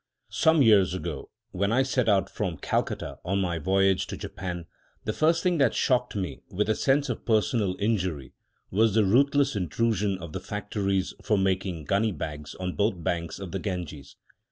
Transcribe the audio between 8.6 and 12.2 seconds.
was the ruthless intrusion of the factories for making gunny